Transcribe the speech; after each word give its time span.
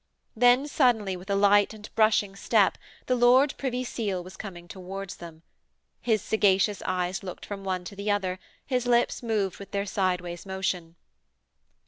Then, 0.35 0.67
suddenly, 0.67 1.15
with 1.15 1.29
a 1.29 1.35
light 1.35 1.75
and 1.75 1.87
brushing 1.93 2.35
step, 2.35 2.79
the 3.05 3.13
Lord 3.13 3.53
Privy 3.59 3.83
Seal 3.83 4.23
was 4.23 4.35
coming 4.35 4.67
towards 4.67 5.17
them. 5.17 5.43
His 6.01 6.23
sagacious 6.23 6.81
eyes 6.87 7.21
looked 7.21 7.45
from 7.45 7.63
one 7.63 7.83
to 7.83 7.95
the 7.95 8.09
other, 8.09 8.39
his 8.65 8.87
lips 8.87 9.21
moved 9.21 9.57
with 9.59 9.69
their 9.69 9.85
sideways 9.85 10.43
motion. 10.43 10.95